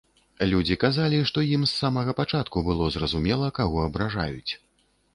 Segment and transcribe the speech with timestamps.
[0.51, 4.51] Людзі казалі, што ім з самага пачатку было зразумела, каго абражаюць.